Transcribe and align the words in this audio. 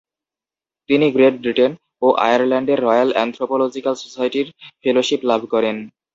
তিনি 0.89 1.05
Great 1.15 1.35
Britain 1.41 1.71
ও 2.01 2.07
আয়ারল্যান্ডের 2.25 2.79
রয়াল 2.81 3.09
অ্যানথ্রোপলজিক্যাল 3.13 3.95
সোসাইটির 4.03 4.47
ফেলোশিপ 4.83 5.21
লাভ 5.29 5.41
করেন। 5.53 5.75